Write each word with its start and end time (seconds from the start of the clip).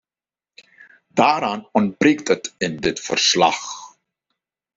Daaraan 1.13 1.67
ontbreekt 1.71 2.27
het 2.27 2.55
in 2.57 2.75
dit 2.77 2.99
verslag. 2.99 3.63